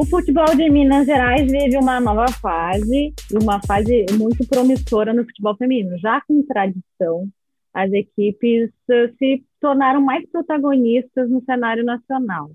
[0.00, 5.56] O futebol de Minas Gerais vive uma nova fase, uma fase muito promissora no futebol
[5.56, 5.98] feminino.
[5.98, 7.28] Já com tradição,
[7.74, 12.52] as equipes eh, se tornaram mais protagonistas no cenário nacional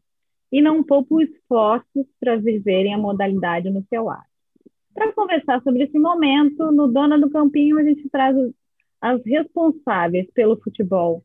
[0.54, 4.24] e não poupam esforços para viverem a modalidade no seu ar.
[4.94, 8.38] Para conversar sobre esse momento, no Dona do Campinho, a gente traz
[9.02, 11.22] as responsáveis pelo futebol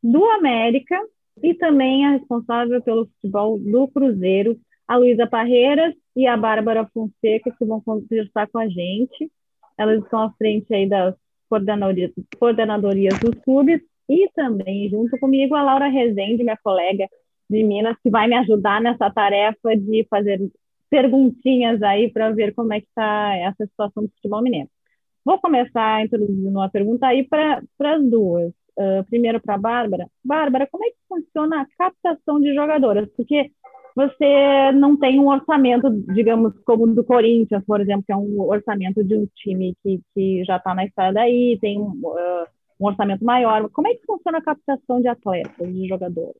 [0.00, 0.96] do América
[1.42, 4.56] e também a responsável pelo futebol do Cruzeiro,
[4.86, 9.30] a Luísa Parreiras e a Bárbara Fonseca, que vão conversar com a gente.
[9.76, 11.14] Elas estão à frente aí das
[11.48, 17.08] coordenadorias, coordenadorias dos clubes e também, junto comigo, a Laura Rezende, minha colega
[17.50, 20.40] de Minas, que vai me ajudar nessa tarefa de fazer
[20.88, 24.68] perguntinhas aí para ver como é que está essa situação do futebol mineiro.
[25.24, 28.52] Vou começar introduzindo uma pergunta aí para as duas.
[28.78, 30.06] Uh, primeiro para a Bárbara.
[30.22, 33.08] Bárbara, como é que funciona a captação de jogadoras?
[33.16, 33.50] Porque
[33.96, 38.42] você não tem um orçamento, digamos, como o do Corinthians, por exemplo, que é um
[38.42, 42.46] orçamento de um time que, que já está na estrada daí, tem um, uh,
[42.78, 43.70] um, orçamento maior.
[43.70, 46.36] Como é que funciona a captação de atletas, de jogadores?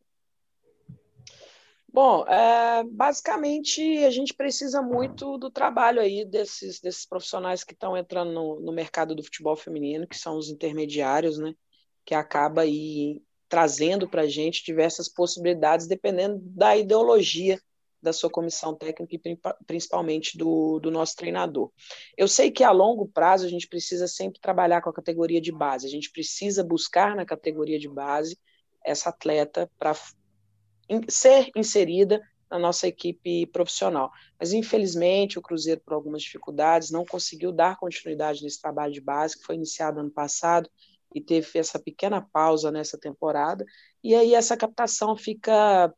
[1.91, 7.97] Bom, é, basicamente a gente precisa muito do trabalho aí desses, desses profissionais que estão
[7.97, 11.55] entrando no, no mercado do futebol feminino, que são os intermediários, né?
[12.05, 17.61] Que acaba aí trazendo para a gente diversas possibilidades, dependendo da ideologia
[18.03, 21.71] da sua comissão técnica e principalmente do, do nosso treinador.
[22.17, 25.51] Eu sei que a longo prazo a gente precisa sempre trabalhar com a categoria de
[25.51, 28.39] base, a gente precisa buscar na categoria de base
[28.85, 29.95] essa atleta para
[31.09, 34.13] ser inserida na nossa equipe profissional.
[34.39, 39.37] Mas, infelizmente, o Cruzeiro, por algumas dificuldades, não conseguiu dar continuidade nesse trabalho de base,
[39.37, 40.71] que foi iniciado ano passado,
[41.15, 43.65] e teve essa pequena pausa nessa temporada,
[44.03, 45.93] e aí essa captação fica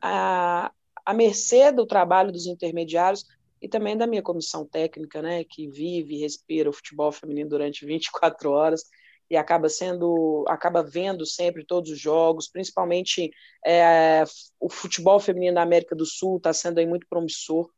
[0.00, 0.72] à,
[1.04, 3.24] à mercê do trabalho dos intermediários
[3.60, 7.86] e também da minha comissão técnica, né, que vive e respira o futebol feminino durante
[7.86, 8.84] 24 horas
[9.30, 13.30] e acaba sendo, acaba vendo sempre todos os jogos, principalmente
[13.64, 14.22] é,
[14.60, 17.70] o futebol feminino da América do Sul está sendo aí muito promissor,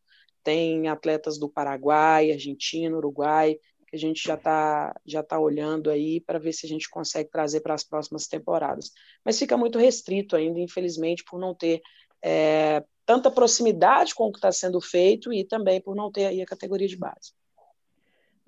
[0.43, 3.59] tem atletas do Paraguai, Argentina, Uruguai,
[3.97, 7.61] a gente já está já tá olhando aí para ver se a gente consegue trazer
[7.61, 8.93] para as próximas temporadas.
[9.25, 11.81] Mas fica muito restrito ainda, infelizmente, por não ter
[12.23, 16.41] é, tanta proximidade com o que está sendo feito e também por não ter aí
[16.41, 17.33] a categoria de base.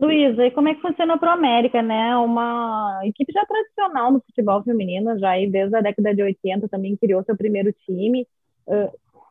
[0.01, 2.17] Luísa, e como é que funciona para o América, né?
[2.19, 6.97] Uma equipe já tradicional no futebol feminino, já aí desde a década de 80 também
[6.97, 8.25] criou seu primeiro time.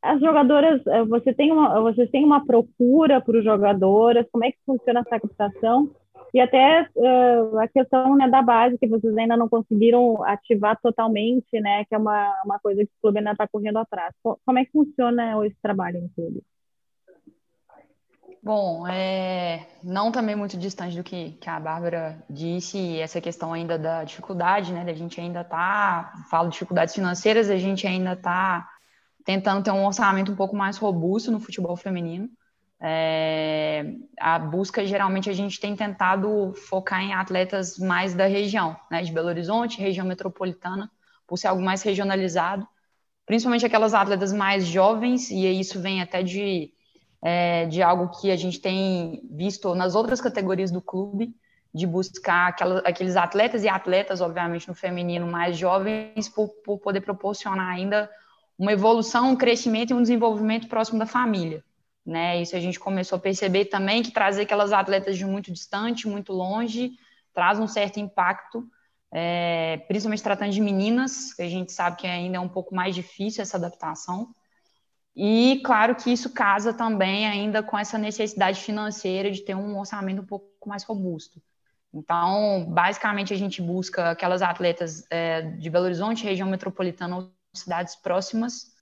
[0.02, 5.02] As jogadoras, você tem uma, você tem uma procura por jogadoras, como é que funciona
[5.02, 5.90] essa captação?
[6.38, 11.60] E até uh, a questão né, da base, que vocês ainda não conseguiram ativar totalmente,
[11.60, 11.84] né?
[11.86, 14.14] Que é uma, uma coisa que o clube ainda está correndo atrás.
[14.22, 16.44] Como é que funciona esse trabalho no clube?
[18.44, 23.76] Bom, é, não também muito distante do que, que a Bárbara disse, essa questão ainda
[23.76, 24.86] da dificuldade, né?
[24.86, 28.70] Da gente ainda tá, falo dificuldades financeiras, a gente ainda está
[29.26, 32.30] tentando ter um orçamento um pouco mais robusto no futebol feminino.
[32.80, 39.02] É, a busca, geralmente, a gente tem tentado focar em atletas mais da região, né,
[39.02, 40.92] de Belo Horizonte, região metropolitana,
[41.26, 42.68] por ser algo mais regionalizado,
[43.26, 46.72] principalmente aquelas atletas mais jovens, e isso vem até de,
[47.22, 51.36] é, de algo que a gente tem visto nas outras categorias do clube,
[51.74, 52.56] de buscar
[52.86, 58.10] aqueles atletas e atletas, obviamente, no feminino mais jovens, por, por poder proporcionar ainda
[58.58, 61.64] uma evolução, um crescimento e um desenvolvimento próximo da família
[62.08, 62.42] né?
[62.42, 66.32] Isso a gente começou a perceber também que trazer aquelas atletas de muito distante, muito
[66.32, 66.94] longe,
[67.34, 68.66] traz um certo impacto,
[69.12, 72.96] é, principalmente tratando de meninas, que a gente sabe que ainda é um pouco mais
[72.96, 74.34] difícil essa adaptação.
[75.14, 80.22] E claro que isso casa também ainda com essa necessidade financeira de ter um orçamento
[80.22, 81.42] um pouco mais robusto.
[81.94, 87.96] Então, basicamente, a gente busca aquelas atletas é, de Belo Horizonte, região metropolitana ou cidades
[87.96, 88.77] próximas,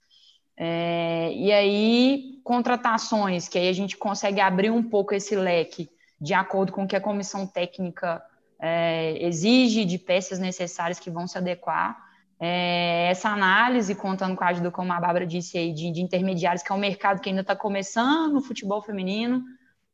[0.56, 6.32] é, e aí, contratações, que aí a gente consegue abrir um pouco esse leque de
[6.32, 8.22] acordo com o que a comissão técnica
[8.58, 11.96] é, exige, de peças necessárias que vão se adequar.
[12.40, 16.62] É, essa análise, contando com a ajuda, como a Bárbara disse aí, de, de intermediários,
[16.62, 19.42] que é um mercado que ainda está começando no futebol feminino,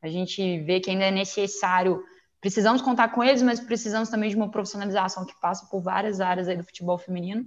[0.01, 2.03] a gente vê que ainda é necessário,
[2.41, 6.47] precisamos contar com eles, mas precisamos também de uma profissionalização que passa por várias áreas
[6.47, 7.45] aí do futebol feminino.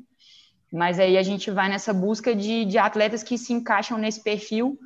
[0.76, 4.78] Mas aí a gente vai nessa busca de, de atletas que se encaixam nesse perfil,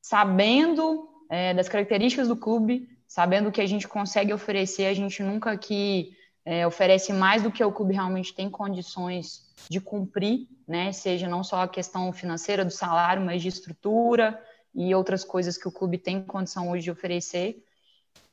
[0.00, 4.86] sabendo é, das características do clube, sabendo o que a gente consegue oferecer.
[4.86, 9.78] A gente nunca aqui é, oferece mais do que o clube realmente tem condições de
[9.78, 10.90] cumprir, né?
[10.92, 14.42] Seja não só a questão financeira do salário, mas de estrutura
[14.74, 17.62] e outras coisas que o clube tem condição hoje de oferecer,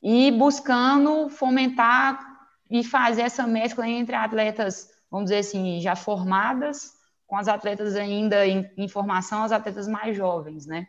[0.02, 2.18] e buscando fomentar
[2.72, 6.92] e fazer essa mescla entre atletas, vamos dizer assim, já formadas,
[7.28, 10.88] com as atletas ainda em, em formação, as atletas mais jovens, né?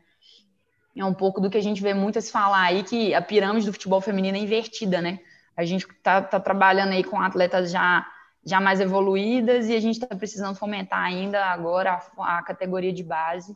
[0.96, 3.66] É um pouco do que a gente vê muito se falar aí, que a pirâmide
[3.66, 5.18] do futebol feminino é invertida, né?
[5.54, 8.06] A gente está tá trabalhando aí com atletas já,
[8.42, 13.02] já mais evoluídas e a gente está precisando fomentar ainda agora a, a categoria de
[13.02, 13.54] base,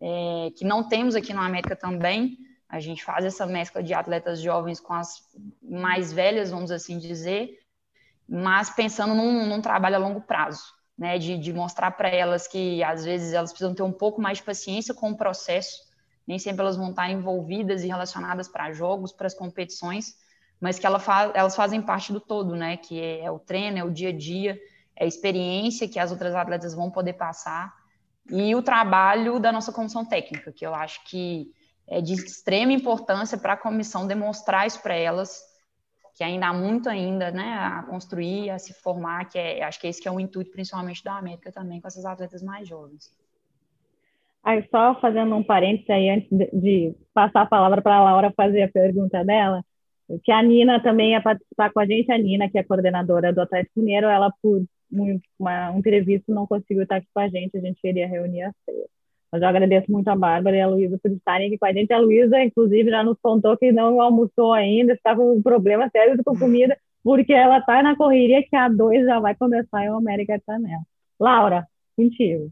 [0.00, 2.38] é, que não temos aqui no América também.
[2.70, 5.22] A gente faz essa mescla de atletas jovens com as
[5.60, 7.65] mais velhas, vamos assim dizer,
[8.28, 10.64] mas pensando num, num trabalho a longo prazo,
[10.98, 11.18] né?
[11.18, 14.44] De, de mostrar para elas que às vezes elas precisam ter um pouco mais de
[14.44, 15.86] paciência com o processo
[16.26, 20.16] nem sempre elas vão estar envolvidas e relacionadas para jogos, para as competições,
[20.60, 22.76] mas que ela faz, elas fazem parte do todo, né?
[22.76, 24.58] Que é, é, o treino, é o dia a dia,
[24.96, 27.72] é a experiência que as outras atletas vão poder passar
[28.28, 31.52] e o trabalho da nossa comissão técnica, que eu acho que
[31.86, 35.40] é de extrema importância para a comissão demonstrar isso para elas,
[36.16, 39.86] que ainda há muito ainda, né, a construir, a se formar, que é, acho que
[39.86, 43.14] esse que é o intuito principalmente da América também com essas atletas mais jovens.
[44.42, 48.62] Aí, só fazendo um parênteses aí, antes de, passar a palavra para a Laura fazer
[48.62, 49.62] a pergunta dela,
[50.24, 53.40] que a Nina também ia participar com a gente, a Nina, que é coordenadora do
[53.42, 57.58] Atlético Mineiro, ela, por um, uma, um entrevista, não conseguiu estar aqui com a gente,
[57.58, 58.86] a gente queria reunir as três.
[59.30, 61.92] Mas eu agradeço muito a Bárbara e a Luísa por estarem aqui com a gente.
[61.92, 66.22] A Luísa, inclusive, já nos contou que não almoçou ainda, estava com um problema sério
[66.24, 69.96] com comida, porque ela está na correria que a dois já vai começar e o
[69.96, 70.82] América está nela.
[71.18, 72.50] Laura, contigo.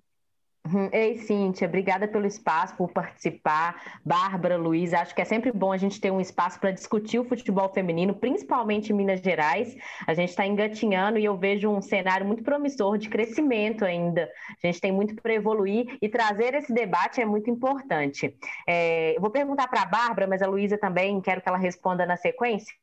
[0.66, 0.88] Uhum.
[0.92, 3.98] Ei, Cíntia, obrigada pelo espaço, por participar.
[4.02, 7.24] Bárbara, Luiz, acho que é sempre bom a gente ter um espaço para discutir o
[7.24, 9.76] futebol feminino, principalmente em Minas Gerais.
[10.06, 14.30] A gente está engatinhando e eu vejo um cenário muito promissor de crescimento ainda.
[14.62, 18.34] A gente tem muito para evoluir e trazer esse debate é muito importante.
[18.66, 22.06] É, eu vou perguntar para a Bárbara, mas a Luísa também, quero que ela responda
[22.06, 22.74] na sequência.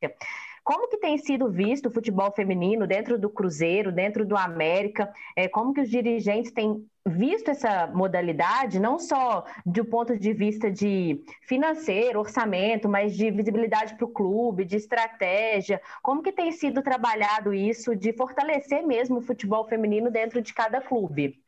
[0.63, 5.11] Como que tem sido visto o futebol feminino dentro do Cruzeiro, dentro do América?
[5.35, 10.69] É, como que os dirigentes têm visto essa modalidade, não só do ponto de vista
[10.71, 15.81] de financeiro, orçamento, mas de visibilidade para o clube, de estratégia?
[16.03, 20.79] Como que tem sido trabalhado isso de fortalecer mesmo o futebol feminino dentro de cada
[20.79, 21.40] clube?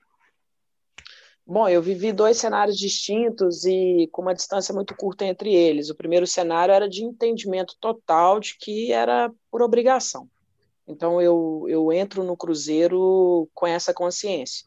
[1.46, 5.90] Bom, eu vivi dois cenários distintos e com uma distância muito curta entre eles.
[5.90, 10.30] O primeiro cenário era de entendimento total de que era por obrigação.
[10.88, 14.66] Então eu, eu entro no Cruzeiro com essa consciência.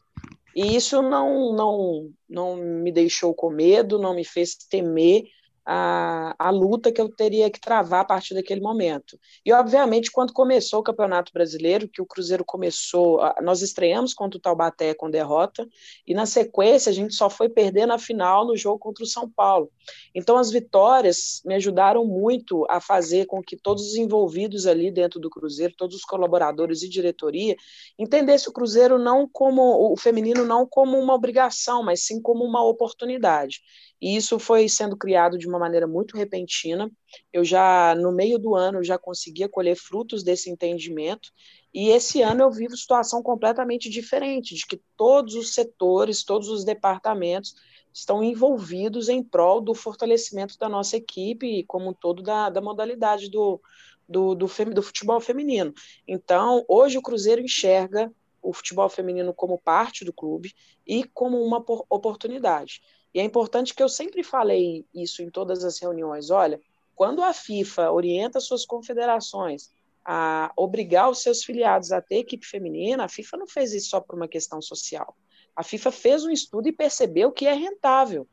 [0.55, 5.23] E isso não, não, não me deixou com medo, não me fez temer
[5.69, 9.19] a, a luta que eu teria que travar a partir daquele momento.
[9.45, 14.41] E, obviamente, quando começou o Campeonato Brasileiro, que o Cruzeiro começou, nós estreamos contra o
[14.41, 15.67] Taubaté com derrota,
[16.07, 19.29] e na sequência a gente só foi perder na final no jogo contra o São
[19.29, 19.69] Paulo.
[20.15, 25.19] Então, as vitórias me ajudaram muito a fazer com que todos os envolvidos ali dentro
[25.19, 27.57] do Cruzeiro, todos os colaboradores e diretoria,
[27.99, 32.63] entendessem o Cruzeiro não como, o feminino não como uma obrigação, mas sim como uma
[32.63, 33.59] oportunidade.
[34.01, 36.89] E isso foi sendo criado de uma maneira muito repentina.
[37.33, 41.31] Eu já, no meio do ano, já conseguia colher frutos desse entendimento.
[41.73, 46.63] E esse ano eu vivo situação completamente diferente, de que todos os setores, todos os
[46.63, 47.55] departamentos
[47.93, 52.61] estão envolvidos em prol do fortalecimento da nossa equipe e, como um todo, da, da
[52.61, 53.59] modalidade do,
[54.07, 55.73] do, do, do futebol feminino.
[56.07, 60.53] Então, hoje o Cruzeiro enxerga o futebol feminino como parte do clube
[60.85, 61.57] e como uma
[61.89, 62.81] oportunidade.
[63.13, 66.29] E é importante que eu sempre falei isso em todas as reuniões.
[66.29, 66.61] Olha,
[66.95, 69.71] quando a FIFA orienta suas confederações
[70.03, 73.99] a obrigar os seus filiados a ter equipe feminina, a FIFA não fez isso só
[73.99, 75.15] por uma questão social.
[75.55, 78.27] A FIFA fez um estudo e percebeu que é rentável.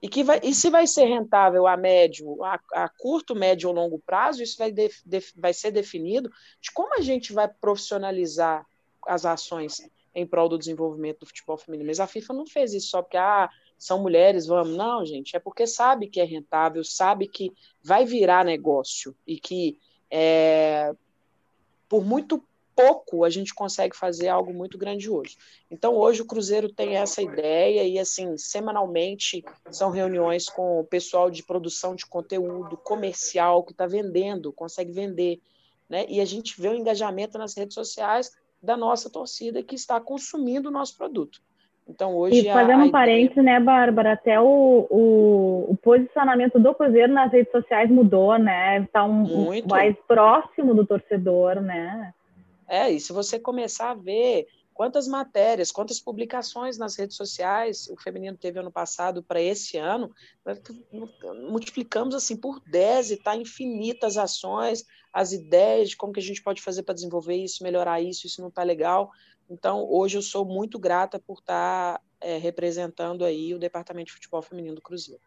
[0.00, 3.74] E, que vai, e se vai ser rentável a médio, a, a curto, médio ou
[3.74, 4.72] longo prazo, isso vai,
[5.36, 6.30] vai ser definido
[6.60, 8.64] de como a gente vai profissionalizar
[9.06, 9.80] as ações
[10.14, 11.88] em prol do desenvolvimento do futebol feminino.
[11.88, 14.76] Mas a FIFA não fez isso só porque ah, são mulheres, vamos.
[14.76, 19.78] Não, gente, é porque sabe que é rentável, sabe que vai virar negócio e que
[20.10, 20.92] é,
[21.88, 22.42] por muito
[22.78, 25.36] pouco a gente consegue fazer algo muito grandioso.
[25.68, 31.28] Então, hoje o Cruzeiro tem essa ideia e, assim, semanalmente são reuniões com o pessoal
[31.28, 35.40] de produção de conteúdo comercial que está vendendo, consegue vender,
[35.88, 36.06] né?
[36.08, 38.30] E a gente vê o engajamento nas redes sociais
[38.62, 41.42] da nossa torcida que está consumindo o nosso produto.
[41.88, 42.40] Então, hoje.
[42.40, 44.12] E fazendo um parênteses, né, Bárbara?
[44.12, 48.82] Até o, o, o, posicionamento do Cruzeiro nas redes sociais mudou, né?
[48.82, 52.12] Está um, um, mais próximo do torcedor, né?
[52.68, 57.96] É, e se você começar a ver quantas matérias, quantas publicações nas redes sociais o
[58.00, 60.12] feminino teve ano passado para esse ano,
[61.48, 66.42] multiplicamos assim por 10 e está infinitas ações, as ideias de como que a gente
[66.42, 69.10] pode fazer para desenvolver isso, melhorar isso, isso não está legal.
[69.50, 74.12] Então, hoje eu sou muito grata por estar tá, é, representando aí o Departamento de
[74.12, 75.22] Futebol Feminino do Cruzeiro.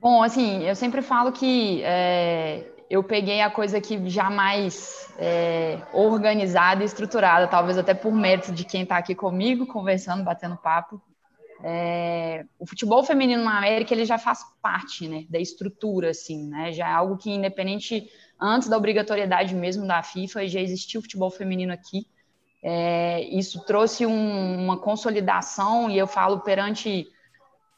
[0.00, 5.80] Bom, assim, eu sempre falo que é, eu peguei a coisa que já mais é,
[5.92, 11.00] organizada e estruturada, talvez até por mérito de quem está aqui comigo, conversando, batendo papo.
[11.64, 16.72] É, o futebol feminino na América ele já faz parte né, da estrutura, assim, né?
[16.72, 18.10] Já é algo que, independente,
[18.40, 22.08] antes da obrigatoriedade mesmo da FIFA, já existia o futebol feminino aqui.
[22.62, 27.08] É, isso trouxe um, uma consolidação, e eu falo perante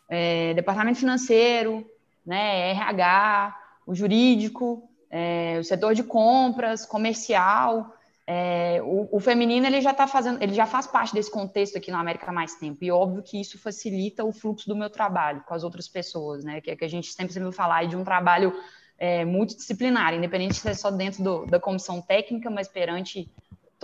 [0.09, 1.89] é, departamento financeiro,
[2.25, 7.95] né, RH, o jurídico, é, o setor de compras, comercial.
[8.27, 11.91] É, o, o, feminino ele já está fazendo, ele já faz parte desse contexto aqui
[11.91, 12.83] na América há mais tempo.
[12.83, 16.61] E óbvio que isso facilita o fluxo do meu trabalho com as outras pessoas, né?
[16.61, 18.55] Que é que a gente sempre sempre falar de um trabalho
[18.99, 23.31] é, multidisciplinar, independente se é só dentro do, da comissão técnica, mas perante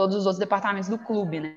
[0.00, 1.57] todos os outros departamentos do clube, né?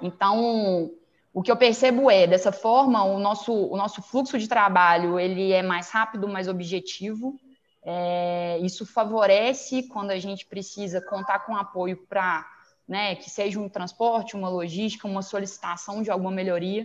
[0.00, 0.90] Então,
[1.32, 5.52] o que eu percebo é, dessa forma, o nosso, o nosso fluxo de trabalho ele
[5.52, 7.38] é mais rápido, mais objetivo.
[7.84, 12.44] É, isso favorece quando a gente precisa contar com apoio para
[12.88, 16.84] né, que seja um transporte, uma logística, uma solicitação de alguma melhoria,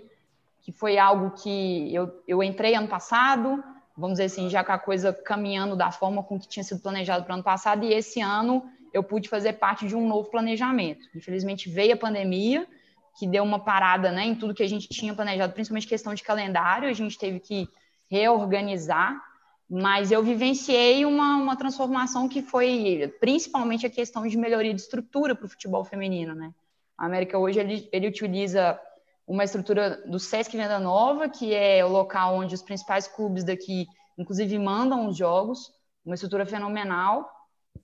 [0.61, 3.63] que foi algo que eu, eu entrei ano passado,
[3.97, 7.23] vamos dizer assim, já com a coisa caminhando da forma com que tinha sido planejado
[7.23, 8.63] para o ano passado, e esse ano
[8.93, 11.07] eu pude fazer parte de um novo planejamento.
[11.15, 12.67] Infelizmente veio a pandemia,
[13.17, 16.23] que deu uma parada né, em tudo que a gente tinha planejado, principalmente questão de
[16.23, 17.67] calendário, a gente teve que
[18.09, 19.19] reorganizar,
[19.69, 25.35] mas eu vivenciei uma, uma transformação que foi principalmente a questão de melhoria de estrutura
[25.35, 26.35] para o futebol feminino.
[26.35, 26.53] Né?
[26.97, 28.79] A América hoje ele, ele utiliza
[29.27, 33.85] uma estrutura do Sesc Venda Nova, que é o local onde os principais clubes daqui,
[34.17, 35.69] inclusive, mandam os jogos,
[36.05, 37.29] uma estrutura fenomenal.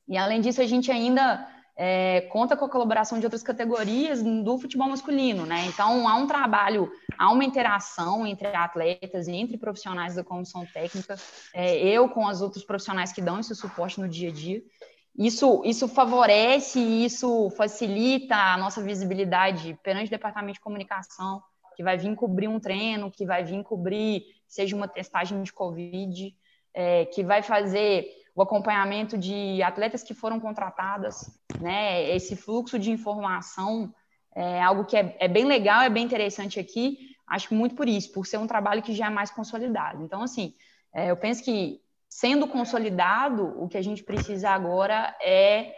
[0.07, 4.57] E além disso, a gente ainda é, conta com a colaboração de outras categorias do
[4.57, 5.65] futebol masculino, né?
[5.67, 11.15] Então há um trabalho, há uma interação entre atletas e entre profissionais da comissão técnica,
[11.53, 14.61] é, eu com os outros profissionais que dão esse suporte no dia a dia.
[15.17, 21.41] Isso, isso favorece, isso facilita a nossa visibilidade perante o departamento de comunicação,
[21.75, 26.35] que vai vir cobrir um treino, que vai vir cobrir, seja uma testagem de Covid,
[26.73, 32.09] é, que vai fazer o acompanhamento de atletas que foram contratadas, né?
[32.15, 33.93] Esse fluxo de informação
[34.35, 36.97] é algo que é, é bem legal, é bem interessante aqui.
[37.27, 40.03] Acho que muito por isso, por ser um trabalho que já é mais consolidado.
[40.03, 40.53] Então, assim,
[40.93, 45.73] é, eu penso que sendo consolidado, o que a gente precisa agora é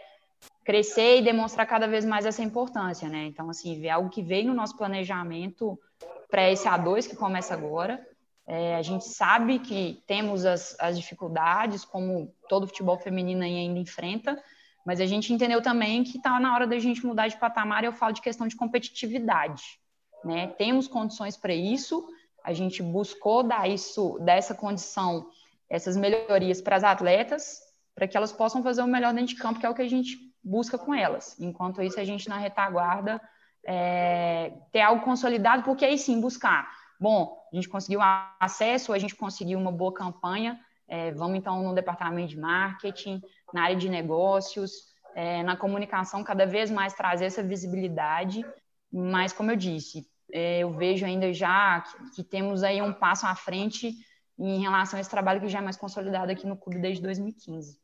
[0.64, 3.24] crescer e demonstrar cada vez mais essa importância, né?
[3.24, 5.78] Então, assim, ver algo que veio no nosso planejamento
[6.30, 8.04] para esse A2 que começa agora,
[8.46, 14.40] é, a gente sabe que temos as, as dificuldades, como todo futebol feminino ainda enfrenta,
[14.84, 17.86] mas a gente entendeu também que está na hora da gente mudar de patamar e
[17.86, 19.80] eu falo de questão de competitividade.
[20.24, 20.46] Né?
[20.58, 22.08] Temos condições para isso,
[22.44, 25.28] a gente buscou dar isso, dessa condição,
[25.68, 27.60] essas melhorias para as atletas,
[27.96, 29.88] para que elas possam fazer o melhor dentro de campo, que é o que a
[29.88, 31.34] gente busca com elas.
[31.40, 33.20] Enquanto isso, a gente na retaguarda
[33.66, 38.00] é, ter algo consolidado, porque aí sim buscar Bom, a gente conseguiu
[38.40, 40.58] acesso, a gente conseguiu uma boa campanha.
[40.88, 43.20] É, vamos então no departamento de marketing,
[43.52, 44.72] na área de negócios,
[45.14, 48.44] é, na comunicação, cada vez mais trazer essa visibilidade.
[48.92, 53.26] Mas, como eu disse, é, eu vejo ainda já que, que, temos aí um passo
[53.26, 53.94] à frente
[54.38, 57.78] em relação a esse trabalho que já é mais consolidado aqui no clube desde 2015.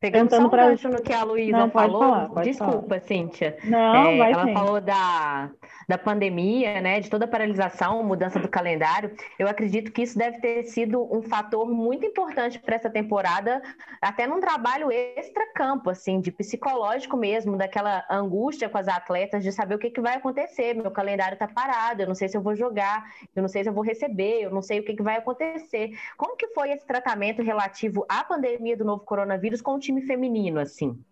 [0.00, 0.68] Pegando só um pra...
[0.68, 3.00] gancho no que a Luísa falou, falar, desculpa, falar.
[3.00, 3.58] Cíntia.
[3.64, 4.54] Não, é, vai Ela sim.
[4.54, 5.50] falou da,
[5.88, 9.10] da pandemia, né, de toda a paralisação, mudança do calendário.
[9.36, 13.60] Eu acredito que isso deve ter sido um fator muito importante para essa temporada,
[14.00, 19.74] até num trabalho extra-campo, assim, de psicológico mesmo, daquela angústia com as atletas de saber
[19.74, 20.74] o que, que vai acontecer.
[20.74, 23.68] Meu calendário está parado, eu não sei se eu vou jogar, eu não sei se
[23.68, 25.90] eu vou receber, eu não sei o que, que vai acontecer.
[26.16, 30.60] Como que foi esse tratamento relativo à pandemia do novo coronavírus com o time feminino,
[30.60, 31.02] assim?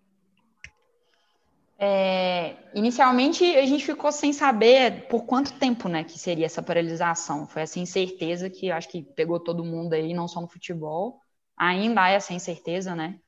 [1.79, 7.47] É, inicialmente a gente ficou sem saber por quanto tempo né, que seria essa paralisação.
[7.47, 11.21] Foi essa incerteza que acho que pegou todo mundo aí, não só no futebol.
[11.57, 13.19] Ainda há essa incerteza, né?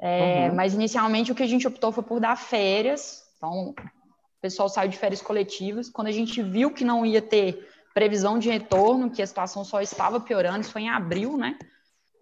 [0.00, 0.54] É, uhum.
[0.54, 3.22] Mas inicialmente o que a gente optou foi por dar férias.
[3.36, 5.90] Então, o pessoal saiu de férias coletivas.
[5.90, 9.80] Quando a gente viu que não ia ter previsão de retorno, que a situação só
[9.80, 11.58] estava piorando, isso foi em abril, né?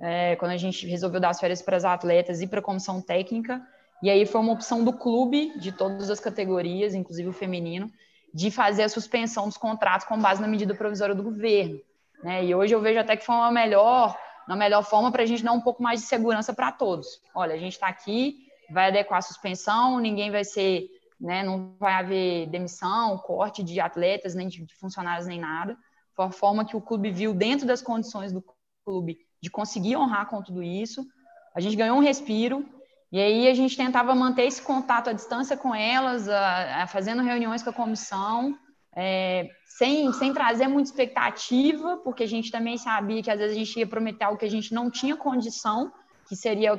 [0.00, 3.00] É, quando a gente resolveu dar as férias para as atletas e para a comissão
[3.00, 3.60] técnica.
[4.02, 7.90] E aí foi uma opção do clube, de todas as categorias, inclusive o feminino,
[8.32, 11.80] de fazer a suspensão dos contratos com base na medida provisória do governo.
[12.22, 12.44] Né?
[12.44, 15.42] E hoje eu vejo até que foi uma melhor, uma melhor forma para a gente
[15.42, 17.20] dar um pouco mais de segurança para todos.
[17.34, 20.86] Olha, a gente está aqui, vai adequar a suspensão, ninguém vai ser,
[21.18, 25.76] né, não vai haver demissão, corte de atletas, nem de funcionários, nem nada.
[26.14, 28.44] Foi a forma que o clube viu dentro das condições do
[28.84, 31.06] clube de conseguir honrar com tudo isso.
[31.54, 32.66] A gente ganhou um respiro,
[33.12, 37.22] e aí a gente tentava manter esse contato à distância com elas, a, a, fazendo
[37.22, 38.58] reuniões com a comissão,
[38.94, 39.48] é,
[39.78, 43.78] sem, sem trazer muita expectativa, porque a gente também sabia que às vezes a gente
[43.78, 45.92] ia prometer algo que a gente não tinha condição,
[46.28, 46.76] que seria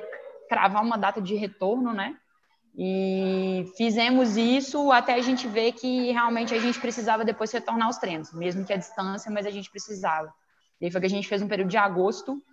[0.50, 2.18] cravar uma data de retorno, né?
[2.78, 7.98] E fizemos isso até a gente ver que realmente a gente precisava depois retornar aos
[7.98, 10.32] treinos, mesmo que a distância, mas a gente precisava.
[10.80, 12.44] E aí foi que a gente fez um período de agosto,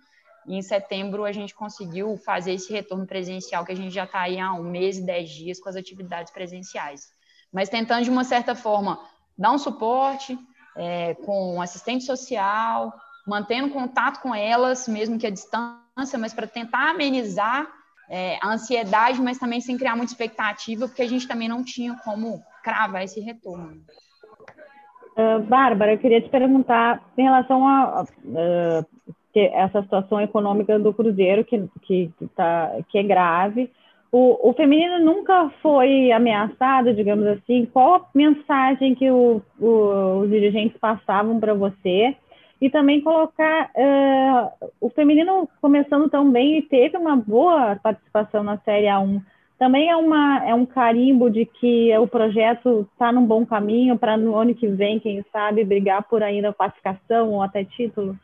[0.47, 4.39] em setembro a gente conseguiu fazer esse retorno presencial, que a gente já está aí
[4.39, 7.07] há um mês e dez dias com as atividades presenciais.
[7.51, 8.99] Mas tentando, de uma certa forma,
[9.37, 10.37] dar um suporte
[10.75, 12.93] é, com assistente social,
[13.25, 17.67] mantendo contato com elas, mesmo que a distância, mas para tentar amenizar
[18.09, 21.95] é, a ansiedade, mas também sem criar muita expectativa, porque a gente também não tinha
[22.03, 23.81] como cravar esse retorno.
[25.17, 29.05] Uh, Bárbara, eu queria te perguntar em relação a, uh,
[29.39, 33.69] essa situação econômica do Cruzeiro, que, que, tá, que é grave.
[34.11, 37.65] O, o feminino nunca foi ameaçado, digamos assim.
[37.65, 42.15] Qual a mensagem que o, o, os dirigentes passavam para você?
[42.61, 48.57] E também colocar uh, o feminino começando tão bem e teve uma boa participação na
[48.59, 49.21] Série A1.
[49.59, 54.17] Também é, uma, é um carimbo de que o projeto está num bom caminho para
[54.17, 58.17] no ano que vem, quem sabe, brigar por ainda classificação ou até título?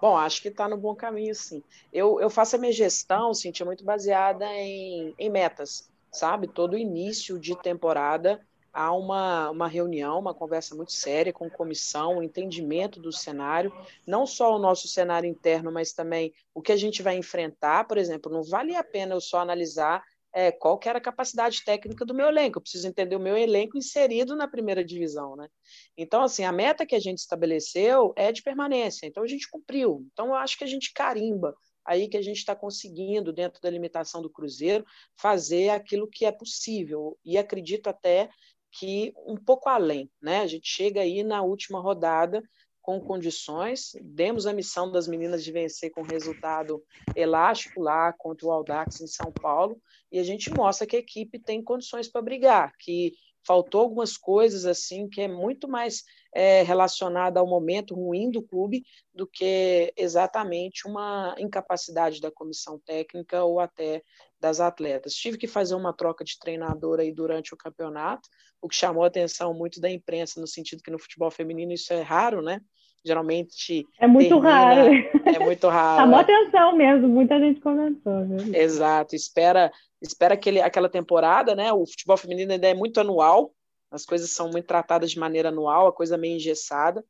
[0.00, 1.62] Bom, acho que está no bom caminho, sim.
[1.92, 6.46] Eu, eu faço a minha gestão, Cintia, muito baseada em, em metas, sabe?
[6.46, 8.40] Todo início de temporada
[8.76, 13.72] há uma, uma reunião, uma conversa muito séria com comissão, um entendimento do cenário,
[14.06, 17.86] não só o nosso cenário interno, mas também o que a gente vai enfrentar.
[17.88, 20.04] Por exemplo, não vale a pena eu só analisar
[20.36, 22.58] é, qual que era a capacidade técnica do meu elenco.
[22.58, 25.48] Eu preciso entender o meu elenco inserido na primeira divisão, né?
[25.96, 29.06] Então, assim, a meta que a gente estabeleceu é de permanência.
[29.06, 30.06] Então, a gente cumpriu.
[30.12, 33.70] Então, eu acho que a gente carimba aí que a gente está conseguindo, dentro da
[33.70, 34.84] limitação do Cruzeiro,
[35.16, 37.18] fazer aquilo que é possível.
[37.24, 38.28] E acredito até
[38.72, 40.40] que um pouco além, né?
[40.40, 42.42] A gente chega aí na última rodada
[42.86, 46.80] com condições, demos a missão das meninas de vencer com resultado
[47.16, 51.36] elástico lá contra o Aldax em São Paulo, e a gente mostra que a equipe
[51.36, 53.14] tem condições para brigar, que
[53.46, 56.02] faltou algumas coisas assim que é muito mais
[56.34, 58.82] é, relacionada ao momento ruim do clube
[59.14, 64.02] do que exatamente uma incapacidade da comissão técnica ou até
[64.38, 65.14] das atletas.
[65.14, 68.28] Tive que fazer uma troca de treinador aí durante o campeonato,
[68.60, 71.92] o que chamou a atenção muito da imprensa no sentido que no futebol feminino isso
[71.92, 72.60] é raro, né?
[73.06, 73.86] Geralmente.
[74.00, 74.90] É muito termina, raro.
[75.24, 76.00] É muito raro.
[76.00, 76.22] Chamou é.
[76.22, 78.26] atenção mesmo, muita gente comentou.
[78.26, 78.54] Viu?
[78.54, 81.72] Exato, espera, espera aquele, aquela temporada, né?
[81.72, 83.52] O futebol feminino ainda é muito anual,
[83.90, 87.04] as coisas são muito tratadas de maneira anual, a coisa meio engessada,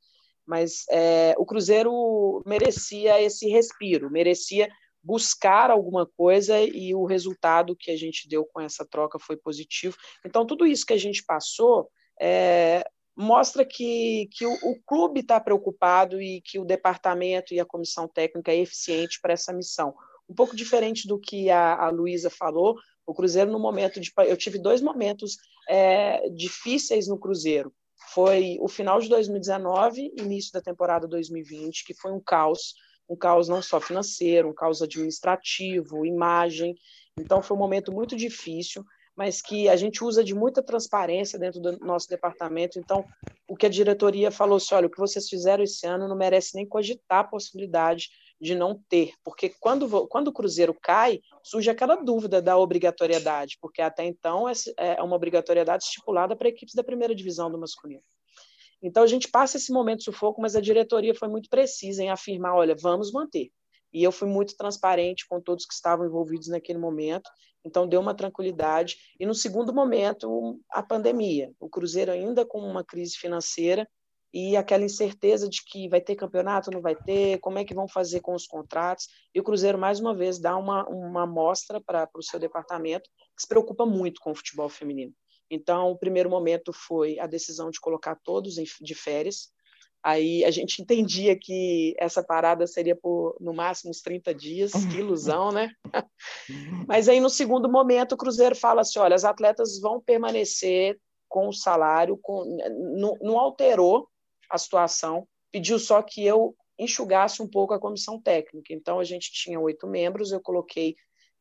[0.47, 4.69] mas é, o Cruzeiro merecia esse respiro, merecia
[5.03, 9.97] buscar alguma coisa e o resultado que a gente deu com essa troca foi positivo.
[10.25, 11.89] Então, tudo isso que a gente passou
[12.21, 12.85] é,
[13.17, 18.07] mostra que, que o, o clube está preocupado e que o departamento e a comissão
[18.07, 19.95] técnica é eficiente para essa missão.
[20.29, 22.77] Um pouco diferente do que a, a Luísa falou,
[23.07, 24.13] o Cruzeiro no momento de...
[24.27, 25.37] Eu tive dois momentos
[25.69, 27.73] é, difíceis no Cruzeiro.
[28.13, 32.75] Foi o final de 2019, início da temporada 2020, que foi um caos,
[33.09, 36.75] um caos não só financeiro, um caos administrativo, imagem.
[37.19, 38.85] Então foi um momento muito difícil
[39.17, 42.79] mas que a gente usa de muita transparência dentro do nosso departamento.
[42.79, 43.05] Então,
[43.49, 46.55] o que a diretoria falou assim, olha, o que vocês fizeram esse ano não merece
[46.55, 51.97] nem cogitar a possibilidade de não ter, porque quando, quando o Cruzeiro cai, surge aquela
[51.97, 57.15] dúvida da obrigatoriedade, porque até então é, é uma obrigatoriedade estipulada para equipes da primeira
[57.15, 58.03] divisão do masculino.
[58.83, 62.11] Então a gente passa esse momento de sufoco, mas a diretoria foi muito precisa em
[62.11, 63.51] afirmar, olha, vamos manter.
[63.91, 67.31] E eu fui muito transparente com todos que estavam envolvidos naquele momento
[67.67, 68.97] então, deu uma tranquilidade.
[69.19, 71.53] E no segundo momento, a pandemia.
[71.59, 73.89] O Cruzeiro ainda com uma crise financeira
[74.33, 77.89] e aquela incerteza de que vai ter campeonato, não vai ter, como é que vão
[77.89, 79.09] fazer com os contratos.
[79.35, 83.43] E o Cruzeiro, mais uma vez, dá uma, uma amostra para o seu departamento, que
[83.43, 85.13] se preocupa muito com o futebol feminino.
[85.51, 89.51] Então, o primeiro momento foi a decisão de colocar todos de férias,
[90.03, 94.99] Aí a gente entendia que essa parada seria por no máximo uns 30 dias, que
[94.99, 95.71] ilusão, né?
[96.87, 101.49] Mas aí no segundo momento o Cruzeiro fala assim: olha, as atletas vão permanecer com
[101.49, 102.45] o salário, com,
[102.97, 104.09] não, não alterou
[104.49, 108.73] a situação, pediu só que eu enxugasse um pouco a comissão técnica.
[108.73, 110.95] Então, a gente tinha oito membros, eu coloquei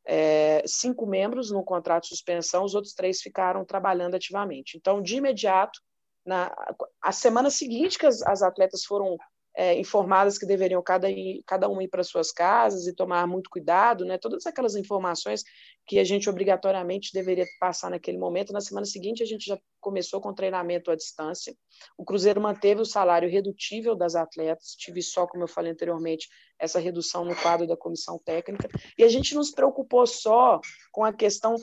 [0.08, 4.78] é, cinco membros no contrato de suspensão, os outros três ficaram trabalhando ativamente.
[4.78, 5.80] Então, de imediato,
[6.26, 6.54] na
[7.02, 9.18] a semana seguinte que as, as atletas foram
[9.56, 14.04] é, informadas que deveriam cada, ir, cada ir para suas casas e tomar muito cuidado,
[14.04, 14.18] né?
[14.18, 15.44] Todas aquelas informações
[15.88, 18.52] que a gente obrigatoriamente deveria passar naquele momento.
[18.52, 21.56] Na semana seguinte, a gente já começou com treinamento à distância.
[21.98, 26.28] O Cruzeiro manteve o salário redutível das atletas, tive só, como eu falei anteriormente,
[26.60, 28.68] essa redução no quadro da comissão técnica.
[28.98, 30.60] E a gente não se preocupou só
[30.92, 31.56] com a questão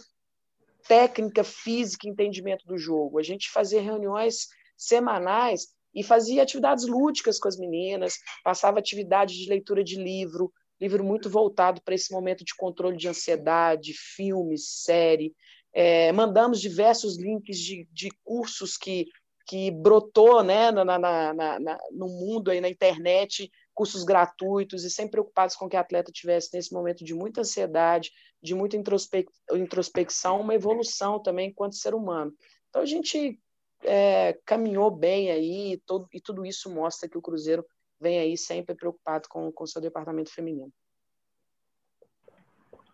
[0.87, 3.19] técnica, física, entendimento do jogo.
[3.19, 9.49] A gente fazia reuniões semanais e fazia atividades lúdicas com as meninas, passava atividade de
[9.49, 15.35] leitura de livro, livro muito voltado para esse momento de controle de ansiedade, filmes, série.
[15.73, 19.07] É, mandamos diversos links de, de cursos que,
[19.47, 20.99] que brotou né, na, na,
[21.33, 26.13] na, no mundo, aí, na internet, cursos gratuitos e sempre preocupados com que a atleta
[26.13, 28.11] tivesse nesse momento de muita ansiedade,
[28.43, 32.33] de muita introspecção, uma evolução também enquanto ser humano.
[32.69, 33.41] Então a gente
[33.83, 37.65] é, caminhou bem aí todo, e tudo isso mostra que o Cruzeiro
[38.01, 40.73] vem aí sempre preocupado com o seu departamento feminino.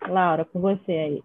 [0.07, 1.23] Laura, com você aí.